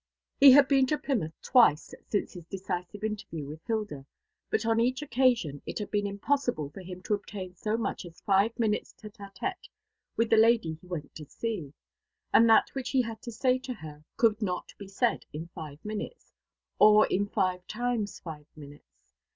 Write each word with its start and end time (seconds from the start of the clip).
He 0.39 0.51
had 0.53 0.67
been 0.67 0.87
to 0.87 0.97
Plymouth 0.97 1.39
twice 1.43 1.93
since 2.07 2.33
his 2.33 2.47
decisive 2.47 3.03
interview 3.03 3.45
with 3.45 3.61
Hilda; 3.67 4.07
but 4.49 4.65
on 4.65 4.79
each 4.79 5.03
occasion 5.03 5.61
it 5.67 5.77
had 5.77 5.91
been 5.91 6.07
impossible 6.07 6.71
for 6.71 6.81
him 6.81 7.03
to 7.03 7.13
obtain 7.13 7.53
so 7.53 7.77
much 7.77 8.03
as 8.07 8.19
five 8.21 8.57
minutes' 8.57 8.95
tête 8.95 9.17
à 9.19 9.31
tête 9.35 9.69
with 10.15 10.31
the 10.31 10.37
lady 10.37 10.73
he 10.81 10.87
went 10.87 11.13
to 11.13 11.25
see; 11.25 11.73
and 12.33 12.49
that 12.49 12.69
which 12.73 12.89
he 12.89 13.03
had 13.03 13.21
to 13.21 13.31
say 13.31 13.59
to 13.59 13.75
her 13.75 14.03
could 14.17 14.41
not 14.41 14.73
be 14.79 14.87
said 14.87 15.23
in 15.33 15.49
five 15.53 15.77
minutes, 15.85 16.33
or 16.79 17.05
in 17.05 17.27
five 17.27 17.67
times 17.67 18.17
five 18.21 18.47
minutes. 18.55 19.03